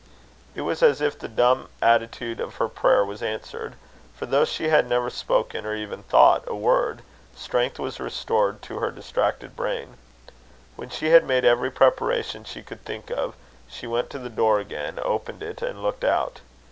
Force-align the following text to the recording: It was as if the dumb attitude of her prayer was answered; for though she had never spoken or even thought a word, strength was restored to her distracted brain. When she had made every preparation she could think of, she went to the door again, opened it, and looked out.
It 0.55 0.61
was 0.61 0.81
as 0.81 0.99
if 0.99 1.19
the 1.19 1.27
dumb 1.27 1.69
attitude 1.79 2.39
of 2.39 2.55
her 2.55 2.67
prayer 2.67 3.05
was 3.05 3.21
answered; 3.21 3.75
for 4.15 4.25
though 4.25 4.45
she 4.45 4.69
had 4.69 4.89
never 4.89 5.11
spoken 5.11 5.63
or 5.63 5.75
even 5.75 6.01
thought 6.01 6.43
a 6.47 6.55
word, 6.55 7.03
strength 7.35 7.77
was 7.77 7.99
restored 7.99 8.63
to 8.63 8.79
her 8.79 8.89
distracted 8.89 9.55
brain. 9.55 9.97
When 10.75 10.89
she 10.89 11.11
had 11.11 11.23
made 11.23 11.45
every 11.45 11.69
preparation 11.69 12.43
she 12.45 12.63
could 12.63 12.83
think 12.83 13.11
of, 13.11 13.35
she 13.69 13.85
went 13.85 14.09
to 14.09 14.17
the 14.17 14.27
door 14.31 14.57
again, 14.59 14.97
opened 15.03 15.43
it, 15.43 15.61
and 15.61 15.83
looked 15.83 16.03
out. 16.03 16.41